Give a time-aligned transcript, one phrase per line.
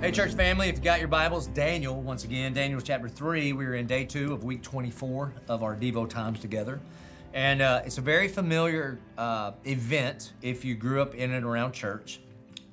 [0.00, 3.52] Hey, church family, if you got your Bibles, Daniel, once again, Daniel chapter 3.
[3.52, 6.80] We're in day two of week 24 of our Devo times together.
[7.34, 11.72] And uh, it's a very familiar uh, event if you grew up in and around
[11.72, 12.18] church.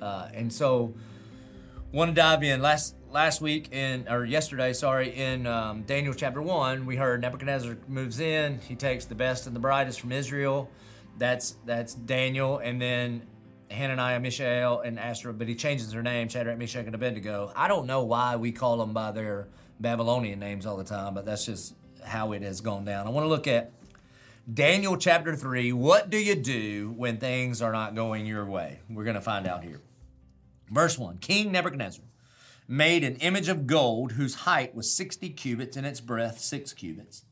[0.01, 0.93] Uh, and so,
[1.91, 2.61] want to dive in.
[2.61, 7.75] Last last week in or yesterday, sorry, in um, Daniel chapter one, we heard Nebuchadnezzar
[7.89, 8.61] moves in.
[8.61, 10.69] He takes the best and the brightest from Israel.
[11.17, 13.23] That's that's Daniel, and then
[13.69, 17.51] Hananiah, Mishael, and Azariah, but he changes their name, Shadrach, Meshach, and Abednego.
[17.55, 19.47] I don't know why we call them by their
[19.79, 23.07] Babylonian names all the time, but that's just how it has gone down.
[23.07, 23.71] I want to look at
[24.51, 25.73] Daniel chapter 3.
[25.73, 28.79] What do you do when things are not going your way?
[28.89, 29.81] We're going to find out here.
[30.69, 32.03] Verse 1 King Nebuchadnezzar
[32.67, 37.23] made an image of gold whose height was 60 cubits and its breadth 6 cubits.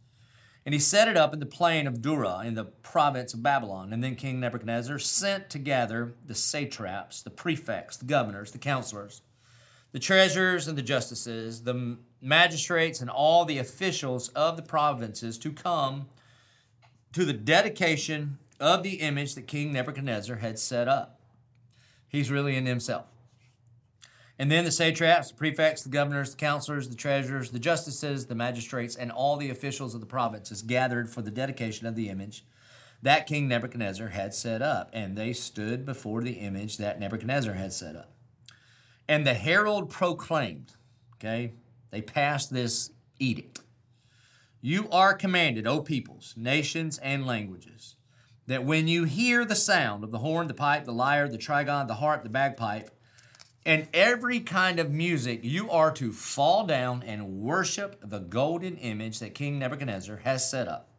[0.65, 3.93] And he set it up in the plain of Dura in the province of Babylon.
[3.93, 9.21] And then King Nebuchadnezzar sent to gather the satraps, the prefects, the governors, the counselors,
[9.91, 15.51] the treasurers and the justices, the magistrates, and all the officials of the provinces to
[15.51, 16.07] come
[17.13, 21.21] to the dedication of the image that King Nebuchadnezzar had set up.
[22.07, 23.14] He's really in himself.
[24.37, 28.35] And then the satraps, the prefects, the governors, the counselors, the treasurers, the justices, the
[28.35, 32.45] magistrates, and all the officials of the provinces gathered for the dedication of the image
[33.01, 34.89] that King Nebuchadnezzar had set up.
[34.91, 38.11] And they stood before the image that Nebuchadnezzar had set up.
[39.07, 40.73] And the herald proclaimed,
[41.15, 41.53] okay,
[41.91, 43.59] they passed this edict.
[44.59, 47.95] You are commanded, O peoples, nations, and languages,
[48.47, 51.87] that when you hear the sound of the horn, the pipe, the lyre, the trigon,
[51.87, 52.89] the harp, the bagpipe,
[53.65, 59.19] and every kind of music, you are to fall down and worship the golden image
[59.19, 60.89] that King Nebuchadnezzar has set up.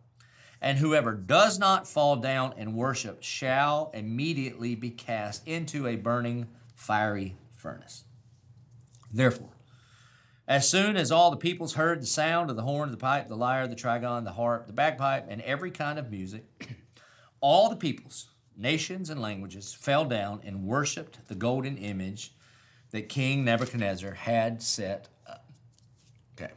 [0.61, 6.49] And whoever does not fall down and worship shall immediately be cast into a burning
[6.75, 8.05] fiery furnace.
[9.13, 9.51] Therefore,
[10.49, 13.37] as soon as all the peoples heard the sound of the horn, the pipe, the
[13.37, 16.45] lyre, the trigon, the harp, the bagpipe, and every kind of music,
[17.41, 22.33] all the peoples, nations, and languages fell down and worshiped the golden image
[22.91, 25.45] that King Nebuchadnezzar had set up.
[26.37, 26.53] Okay,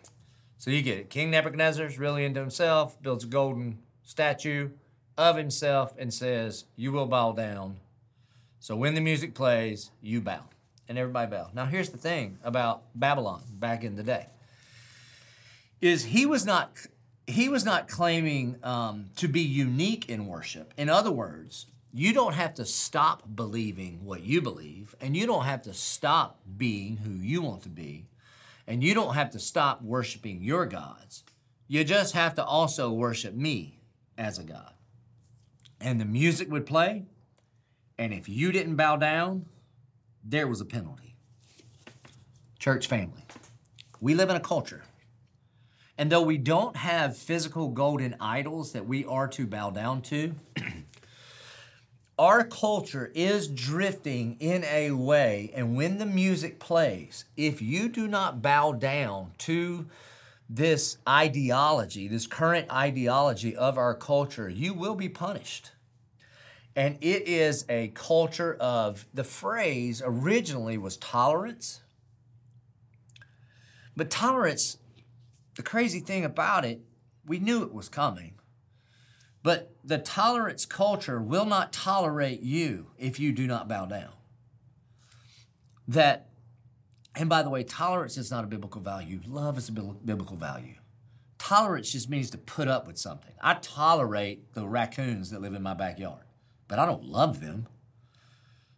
[0.57, 1.09] so you get it.
[1.09, 4.69] King Nebuchadnezzar is really into himself, builds a golden statue
[5.17, 7.77] of himself, and says, You will bow down.
[8.59, 10.45] So when the music plays, you bow.
[10.87, 11.49] And everybody bow.
[11.53, 14.27] Now here's the thing about Babylon back in the day.
[15.81, 16.71] Is he was not
[17.29, 20.73] he was not claiming um, to be unique in worship.
[20.77, 25.45] In other words, you don't have to stop believing what you believe, and you don't
[25.45, 28.05] have to stop being who you want to be,
[28.67, 31.23] and you don't have to stop worshiping your gods.
[31.67, 33.79] You just have to also worship me
[34.17, 34.73] as a God.
[35.81, 37.05] And the music would play,
[37.97, 39.45] and if you didn't bow down,
[40.23, 41.15] there was a penalty.
[42.59, 43.23] Church family,
[43.99, 44.83] we live in a culture.
[45.97, 50.35] And though we don't have physical golden idols that we are to bow down to,
[52.19, 58.09] our culture is drifting in a way, and when the music plays, if you do
[58.09, 59.87] not bow down to
[60.49, 65.71] this ideology, this current ideology of our culture, you will be punished.
[66.75, 71.79] And it is a culture of the phrase originally was tolerance.
[73.95, 74.77] But tolerance,
[75.55, 76.81] the crazy thing about it,
[77.25, 78.38] we knew it was coming.
[79.49, 84.11] But the tolerance culture will not tolerate you if you do not bow down.
[85.87, 86.29] That,
[87.15, 90.75] and by the way, tolerance is not a biblical value, love is a biblical value.
[91.39, 93.33] Tolerance just means to put up with something.
[93.41, 96.25] I tolerate the raccoons that live in my backyard,
[96.67, 97.65] but I don't love them.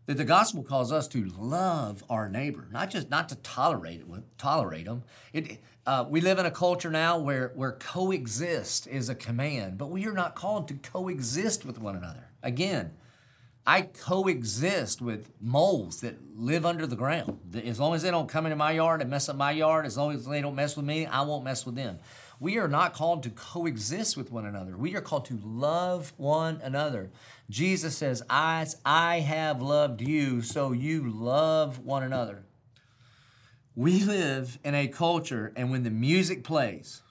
[0.07, 4.07] That the gospel calls us to love our neighbor, not just not to tolerate it,
[4.37, 5.03] tolerate them.
[5.31, 9.91] It, uh, we live in a culture now where, where coexist is a command, but
[9.91, 12.29] we are not called to coexist with one another.
[12.41, 12.93] Again,
[13.65, 17.37] I coexist with moles that live under the ground.
[17.63, 19.97] As long as they don't come into my yard and mess up my yard, as
[19.97, 21.99] long as they don't mess with me, I won't mess with them.
[22.41, 24.75] We are not called to coexist with one another.
[24.75, 27.11] We are called to love one another.
[27.51, 32.45] Jesus says, As I have loved you, so you love one another.
[33.75, 37.03] We live in a culture, and when the music plays,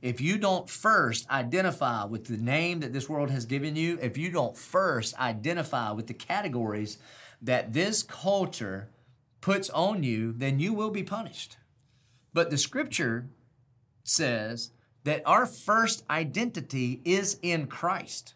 [0.00, 4.18] if you don't first identify with the name that this world has given you, if
[4.18, 6.98] you don't first identify with the categories
[7.40, 8.88] that this culture
[9.40, 11.58] puts on you, then you will be punished.
[12.34, 13.28] But the scripture
[14.04, 14.70] says
[15.04, 18.34] that our first identity is in Christ.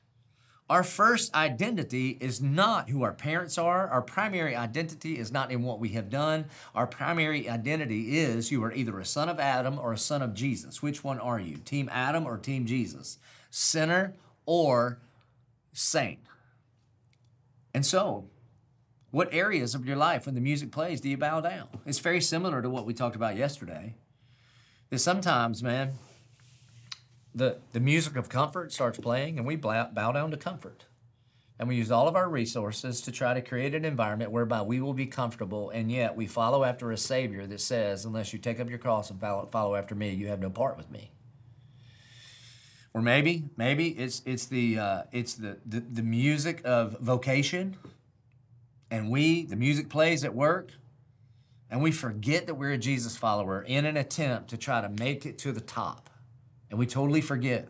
[0.68, 3.86] Our first identity is not who our parents are.
[3.86, 6.46] Our primary identity is not in what we have done.
[6.74, 10.34] Our primary identity is you are either a son of Adam or a son of
[10.34, 10.82] Jesus.
[10.82, 11.58] Which one are you?
[11.58, 13.18] Team Adam or Team Jesus?
[13.48, 14.14] Sinner
[14.44, 14.98] or
[15.72, 16.18] saint?
[17.72, 18.28] And so,
[19.12, 21.68] what areas of your life when the music plays do you bow down?
[21.86, 23.94] It's very similar to what we talked about yesterday.
[24.90, 25.94] That sometimes, man,
[27.34, 30.84] the, the music of comfort starts playing and we bow down to comfort.
[31.58, 34.80] And we use all of our resources to try to create an environment whereby we
[34.80, 38.60] will be comfortable, and yet we follow after a Savior that says, Unless you take
[38.60, 41.12] up your cross and follow, follow after me, you have no part with me.
[42.92, 47.76] Or maybe, maybe it's it's the uh, it's the, the the music of vocation,
[48.90, 50.72] and we the music plays at work,
[51.70, 55.26] and we forget that we're a Jesus follower in an attempt to try to make
[55.26, 56.10] it to the top.
[56.70, 57.68] And we totally forget.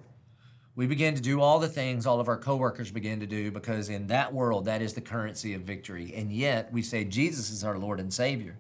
[0.75, 3.89] We begin to do all the things all of our coworkers begin to do because
[3.89, 6.13] in that world, that is the currency of victory.
[6.15, 8.59] And yet we say Jesus is our Lord and Savior.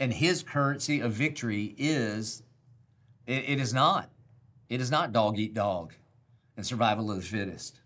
[0.00, 2.42] And his currency of victory is,
[3.26, 4.10] it, it is not.
[4.68, 5.94] It is not dog eat dog
[6.56, 7.80] and survival of the fittest.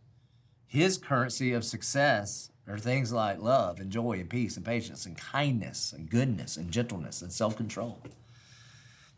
[0.67, 5.17] His currency of success are things like love and joy and peace and patience and
[5.17, 8.01] kindness and goodness and gentleness and self control.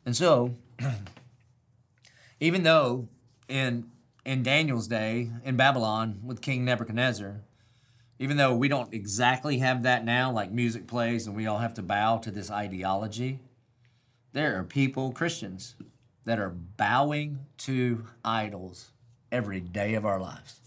[0.05, 0.55] And so,
[2.41, 3.09] Even though
[3.49, 3.91] in
[4.25, 7.41] in Daniel's day in Babylon with King Nebuchadnezzar,
[8.19, 11.75] even though we don't exactly have that now, like music plays and we all have
[11.75, 13.41] to bow to this ideology,
[14.33, 15.77] there are people, Christians,
[16.25, 18.91] that are bowing to idols
[19.31, 20.61] every day of our lives.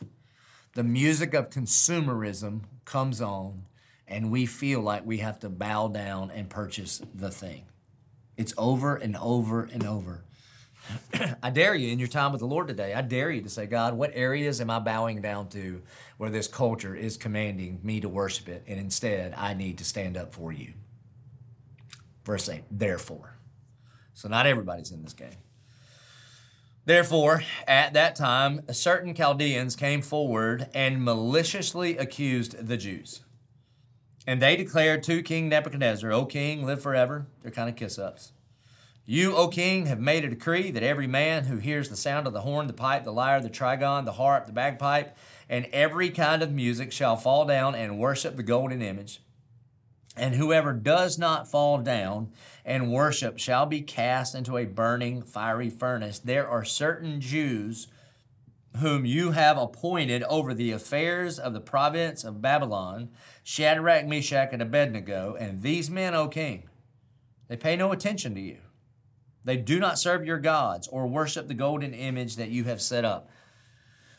[0.73, 3.65] The music of consumerism comes on,
[4.07, 7.65] and we feel like we have to bow down and purchase the thing.
[8.37, 10.23] It's over and over and over.
[11.43, 13.65] I dare you in your time with the Lord today, I dare you to say,
[13.65, 15.81] God, what areas am I bowing down to
[16.17, 20.17] where this culture is commanding me to worship it, and instead I need to stand
[20.17, 20.73] up for you?
[22.23, 23.35] Verse 8, therefore.
[24.13, 25.37] So not everybody's in this game.
[26.85, 33.21] Therefore, at that time, certain Chaldeans came forward and maliciously accused the Jews.
[34.25, 37.27] And they declared to King Nebuchadnezzar, O king, live forever.
[37.41, 38.31] They're kind of kiss ups.
[39.05, 42.33] You, O king, have made a decree that every man who hears the sound of
[42.33, 45.17] the horn, the pipe, the lyre, the trigon, the harp, the bagpipe,
[45.49, 49.19] and every kind of music shall fall down and worship the golden image.
[50.19, 52.31] And whoever does not fall down
[52.65, 56.19] and worship shall be cast into a burning fiery furnace.
[56.19, 57.87] There are certain Jews
[58.77, 63.09] whom you have appointed over the affairs of the province of Babylon,
[63.43, 66.69] Shadrach, Meshach, and Abednego, and these men, O king,
[67.47, 68.59] they pay no attention to you
[69.45, 73.05] they do not serve your gods or worship the golden image that you have set
[73.05, 73.29] up.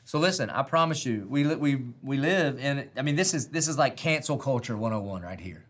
[0.05, 3.69] So listen, I promise you, we, we, we live in, I mean, this is, this
[3.69, 5.67] is like cancel culture 101 right here.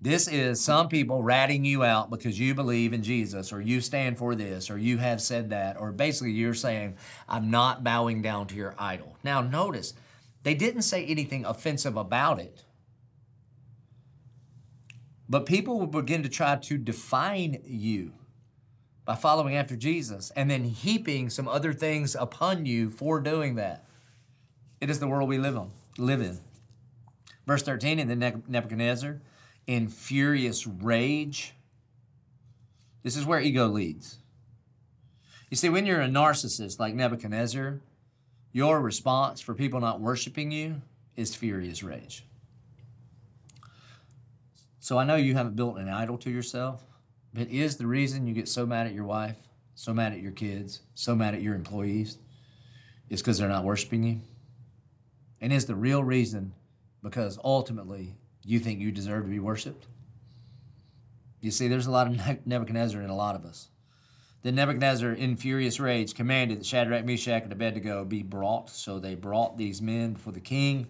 [0.00, 4.18] This is some people ratting you out because you believe in Jesus or you stand
[4.18, 6.96] for this or you have said that, or basically you're saying,
[7.28, 9.16] I'm not bowing down to your idol.
[9.24, 9.94] Now, notice,
[10.42, 12.64] they didn't say anything offensive about it.
[15.28, 18.12] But people will begin to try to define you
[19.04, 23.86] by following after Jesus and then heaping some other things upon you for doing that.
[24.80, 26.38] It is the world we live on, live in.
[27.46, 29.20] Verse 13, and then Nebuchadnezzar,
[29.66, 31.54] in furious rage.
[33.02, 34.18] This is where ego leads.
[35.50, 37.80] You see, when you're a narcissist like Nebuchadnezzar,
[38.52, 40.82] your response for people not worshiping you
[41.14, 42.24] is furious rage.
[44.80, 46.82] So I know you haven't built an idol to yourself.
[47.36, 49.36] But is the reason you get so mad at your wife,
[49.74, 52.16] so mad at your kids, so mad at your employees,
[53.10, 54.20] is because they're not worshiping you?
[55.38, 56.54] And is the real reason
[57.02, 58.14] because ultimately
[58.46, 59.86] you think you deserve to be worshiped?
[61.40, 63.68] You see, there's a lot of Nebuchadnezzar in a lot of us.
[64.42, 68.70] Then Nebuchadnezzar, in furious rage, commanded that Shadrach, Meshach, and Abednego be brought.
[68.70, 70.86] So they brought these men before the king.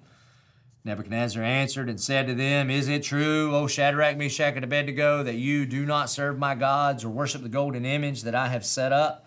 [0.85, 5.35] Nebuchadnezzar answered and said to them, Is it true, O Shadrach, Meshach, and Abednego, that
[5.35, 8.93] you do not serve my gods or worship the golden image that I have set
[8.93, 9.25] up?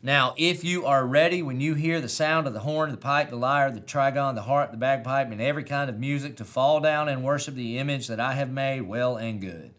[0.00, 3.30] Now, if you are ready when you hear the sound of the horn, the pipe,
[3.30, 6.78] the lyre, the trigon, the harp, the bagpipe, and every kind of music to fall
[6.78, 9.74] down and worship the image that I have made, well and good.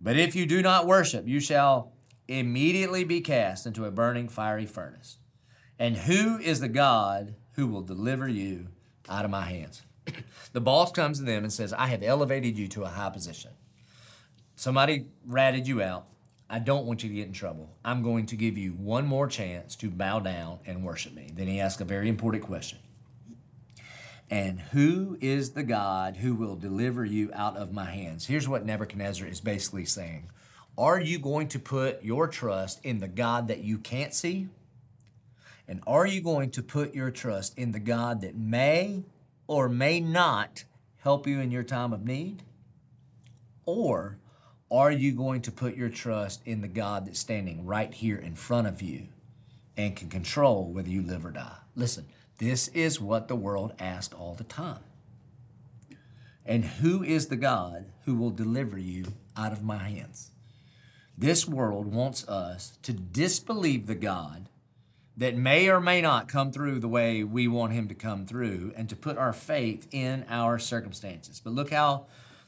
[0.00, 1.92] But if you do not worship, you shall
[2.26, 5.18] immediately be cast into a burning fiery furnace.
[5.78, 8.68] And who is the God who will deliver you
[9.10, 9.82] out of my hands?
[10.54, 13.50] the boss comes to them and says, I have elevated you to a high position.
[14.56, 16.06] Somebody ratted you out.
[16.54, 17.68] I don't want you to get in trouble.
[17.84, 21.32] I'm going to give you one more chance to bow down and worship me.
[21.34, 22.78] Then he asks a very important question
[24.30, 28.26] And who is the God who will deliver you out of my hands?
[28.26, 30.30] Here's what Nebuchadnezzar is basically saying
[30.78, 34.46] Are you going to put your trust in the God that you can't see?
[35.66, 39.02] And are you going to put your trust in the God that may
[39.48, 40.62] or may not
[40.98, 42.44] help you in your time of need?
[43.66, 44.18] Or
[44.70, 48.34] are you going to put your trust in the God that's standing right here in
[48.34, 49.08] front of you
[49.76, 51.56] and can control whether you live or die?
[51.74, 52.06] Listen,
[52.38, 54.80] this is what the world asks all the time.
[56.46, 60.30] And who is the God who will deliver you out of my hands?
[61.16, 64.48] This world wants us to disbelieve the God
[65.16, 68.72] that may or may not come through the way we want him to come through
[68.76, 71.40] and to put our faith in our circumstances.
[71.42, 72.06] But look how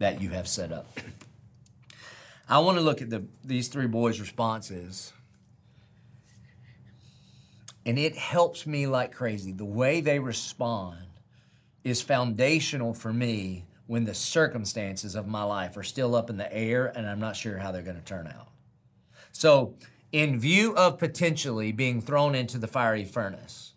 [0.00, 0.98] that you have set up.
[2.48, 5.12] I want to look at the, these three boys' responses
[7.86, 9.52] and it helps me like crazy.
[9.52, 10.98] The way they respond
[11.84, 16.52] is foundational for me when the circumstances of my life are still up in the
[16.52, 18.48] air and I'm not sure how they're going to turn out.
[19.32, 19.74] So,
[20.12, 23.74] in view of potentially being thrown into the fiery furnace,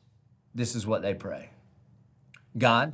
[0.56, 1.50] this is what they pray
[2.58, 2.94] God,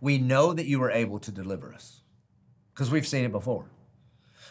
[0.00, 2.02] we know that you are able to deliver us
[2.74, 3.66] because we've seen it before.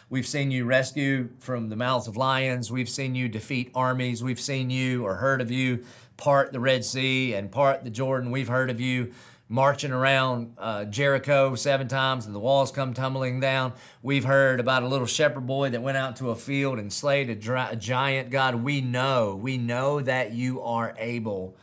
[0.08, 2.70] We've seen you rescue from the mouths of lions.
[2.70, 4.22] We've seen you defeat armies.
[4.22, 5.84] We've seen you or heard of you
[6.16, 8.30] part the Red Sea and part the Jordan.
[8.30, 9.12] We've heard of you
[9.48, 13.72] marching around uh, Jericho seven times and the walls come tumbling down.
[14.02, 17.30] We've heard about a little shepherd boy that went out to a field and slayed
[17.30, 18.30] a, dry, a giant.
[18.30, 21.56] God, we know, we know that you are able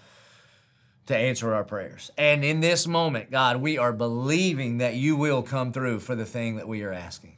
[1.08, 2.12] to answer our prayers.
[2.18, 6.26] And in this moment, God, we are believing that you will come through for the
[6.26, 7.38] thing that we are asking.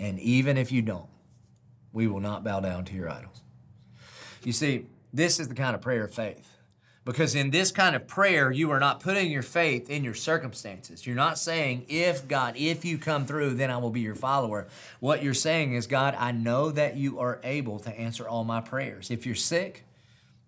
[0.00, 1.08] And even if you don't,
[1.92, 3.42] we will not bow down to your idols.
[4.44, 6.54] You see, this is the kind of prayer of faith.
[7.04, 11.06] Because in this kind of prayer, you are not putting your faith in your circumstances.
[11.06, 14.68] You're not saying, if God, if you come through, then I will be your follower.
[15.00, 18.60] What you're saying is, God, I know that you are able to answer all my
[18.60, 19.10] prayers.
[19.10, 19.86] If you're sick,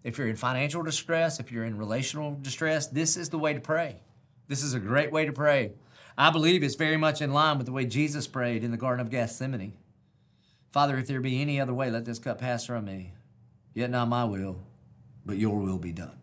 [0.02, 3.60] if you're in financial distress, if you're in relational distress, this is the way to
[3.60, 4.00] pray.
[4.48, 5.72] This is a great way to pray.
[6.16, 9.04] I believe it's very much in line with the way Jesus prayed in the Garden
[9.04, 9.74] of Gethsemane.
[10.70, 13.12] Father, if there be any other way, let this cup pass from me.
[13.74, 14.60] Yet not my will,
[15.24, 16.18] but your will be done.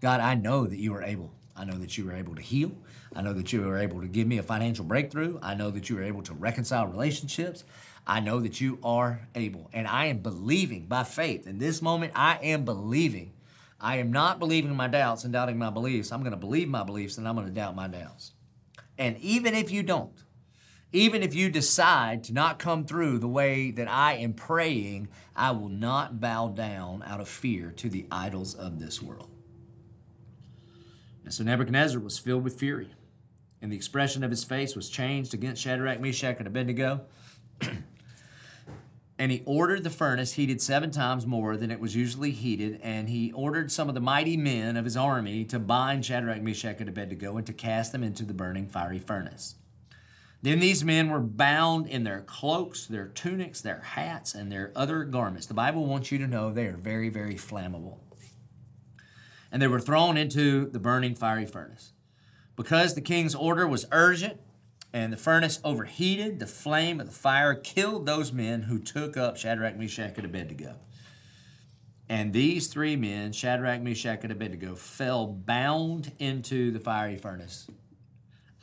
[0.00, 1.32] God, I know that you are able.
[1.54, 2.72] I know that you are able to heal.
[3.14, 5.38] I know that you are able to give me a financial breakthrough.
[5.42, 7.64] I know that you are able to reconcile relationships.
[8.06, 9.70] I know that you are able.
[9.72, 11.46] And I am believing by faith.
[11.46, 13.32] In this moment, I am believing.
[13.80, 16.12] I am not believing my doubts and doubting my beliefs.
[16.12, 18.32] I'm going to believe my beliefs and I'm going to doubt my doubts.
[18.98, 20.22] And even if you don't,
[20.92, 25.52] even if you decide to not come through the way that I am praying, I
[25.52, 29.30] will not bow down out of fear to the idols of this world.
[31.24, 32.90] And so Nebuchadnezzar was filled with fury,
[33.62, 37.06] and the expression of his face was changed against Shadrach, Meshach, and Abednego.
[39.18, 42.80] And he ordered the furnace heated seven times more than it was usually heated.
[42.82, 46.80] And he ordered some of the mighty men of his army to bind Shadrach, Meshach,
[46.80, 49.56] and Abednego and to cast them into the burning fiery furnace.
[50.42, 55.04] Then these men were bound in their cloaks, their tunics, their hats, and their other
[55.04, 55.46] garments.
[55.46, 58.00] The Bible wants you to know they are very, very flammable.
[59.52, 61.92] And they were thrown into the burning fiery furnace.
[62.56, 64.40] Because the king's order was urgent,
[64.92, 66.38] and the furnace overheated.
[66.38, 70.76] The flame of the fire killed those men who took up Shadrach, Meshach, and Abednego.
[72.08, 77.66] And these three men, Shadrach, Meshach, and Abednego, fell bound into the fiery furnace.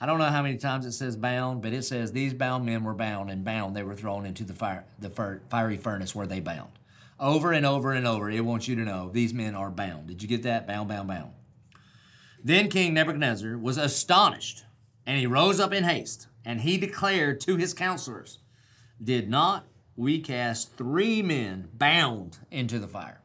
[0.01, 2.83] I don't know how many times it says bound, but it says these bound men
[2.83, 3.75] were bound and bound.
[3.75, 5.09] They were thrown into the fire, the
[5.49, 6.71] fiery furnace where they bound.
[7.19, 10.07] Over and over and over, it wants you to know these men are bound.
[10.07, 10.65] Did you get that?
[10.65, 11.31] Bound, bound, bound.
[12.41, 14.63] Then King Nebuchadnezzar was astonished
[15.05, 18.39] and he rose up in haste, and he declared to his counselors,
[19.03, 23.21] Did not we cast three men bound into the fire?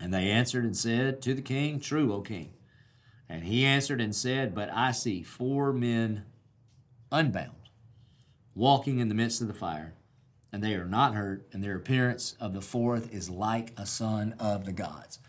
[0.00, 2.54] And they answered and said to the king, True, O king.
[3.28, 6.24] And he answered and said, But I see four men
[7.10, 7.70] unbound,
[8.54, 9.94] walking in the midst of the fire,
[10.52, 14.34] and they are not hurt, and their appearance of the fourth is like a son
[14.38, 15.20] of the gods.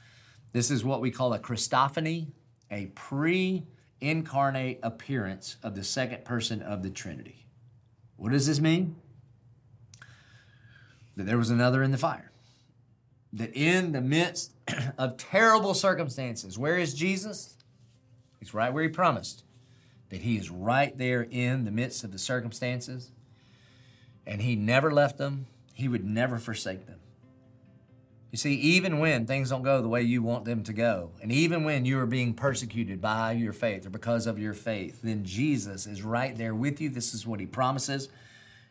[0.52, 2.28] This is what we call a Christophany,
[2.72, 3.66] a pre
[4.10, 7.46] incarnate appearance of the second person of the Trinity.
[8.18, 8.96] What does this mean?
[11.16, 12.32] That there was another in the fire.
[13.34, 14.52] That in the midst
[14.98, 17.56] of terrible circumstances, where is Jesus?
[18.40, 19.44] He's right where he promised.
[20.10, 23.12] That he is right there in the midst of the circumstances.
[24.26, 27.00] And he never left them, he would never forsake them.
[28.36, 31.32] You see, even when things don't go the way you want them to go, and
[31.32, 35.24] even when you are being persecuted by your faith or because of your faith, then
[35.24, 36.90] Jesus is right there with you.
[36.90, 38.10] This is what he promises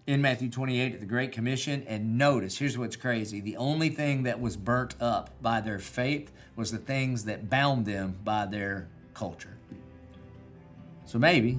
[0.06, 1.82] in Matthew 28 at the Great Commission.
[1.88, 6.30] And notice, here's what's crazy the only thing that was burnt up by their faith
[6.56, 9.56] was the things that bound them by their culture.
[11.06, 11.58] So maybe,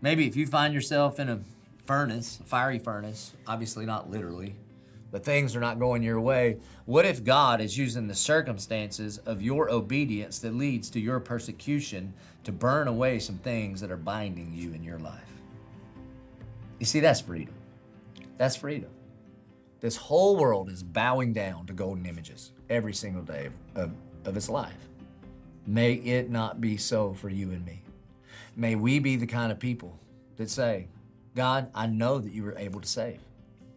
[0.00, 1.40] maybe if you find yourself in a
[1.86, 4.54] furnace, a fiery furnace, obviously not literally,
[5.14, 6.56] but things are not going your way.
[6.86, 12.14] What if God is using the circumstances of your obedience that leads to your persecution
[12.42, 15.22] to burn away some things that are binding you in your life?
[16.80, 17.54] You see, that's freedom.
[18.38, 18.90] That's freedom.
[19.78, 23.92] This whole world is bowing down to golden images every single day of, of,
[24.24, 24.88] of its life.
[25.64, 27.84] May it not be so for you and me.
[28.56, 29.96] May we be the kind of people
[30.38, 30.88] that say,
[31.36, 33.20] God, I know that you were able to save.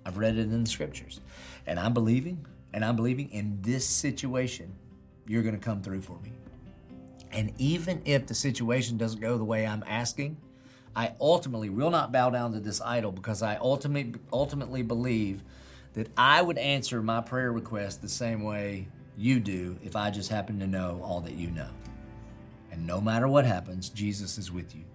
[0.07, 1.19] I've read it in the scriptures.
[1.65, 4.73] And I'm believing, and I'm believing in this situation,
[5.27, 6.31] you're going to come through for me.
[7.33, 10.37] And even if the situation doesn't go the way I'm asking,
[10.95, 15.43] I ultimately will not bow down to this idol because I ultimately, ultimately believe
[15.93, 18.87] that I would answer my prayer request the same way
[19.17, 21.69] you do if I just happen to know all that you know.
[22.71, 24.85] And no matter what happens, Jesus is with you.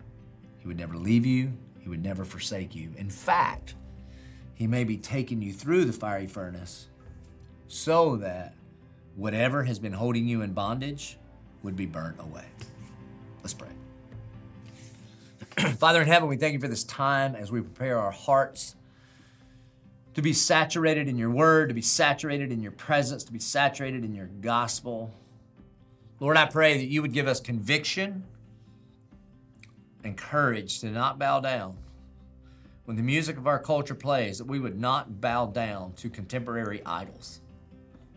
[0.58, 2.92] He would never leave you, He would never forsake you.
[2.96, 3.74] In fact,
[4.54, 6.88] he may be taking you through the fiery furnace
[7.68, 8.54] so that
[9.16, 11.18] whatever has been holding you in bondage
[11.62, 12.44] would be burnt away.
[13.42, 13.68] Let's pray.
[15.78, 18.76] Father in heaven, we thank you for this time as we prepare our hearts
[20.14, 24.04] to be saturated in your word, to be saturated in your presence, to be saturated
[24.04, 25.12] in your gospel.
[26.20, 28.24] Lord, I pray that you would give us conviction
[30.04, 31.76] and courage to not bow down
[32.84, 36.82] when the music of our culture plays, that we would not bow down to contemporary
[36.84, 37.40] idols,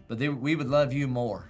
[0.07, 1.49] but we would love you more.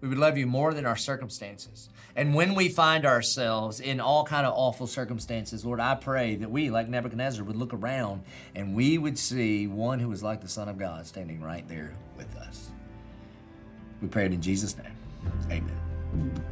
[0.00, 1.88] We would love you more than our circumstances.
[2.14, 6.50] And when we find ourselves in all kind of awful circumstances, Lord, I pray that
[6.50, 10.48] we, like Nebuchadnezzar, would look around and we would see one who is like the
[10.48, 12.70] Son of God standing right there with us.
[14.02, 14.96] We pray it in Jesus' name.
[15.50, 16.42] Amen.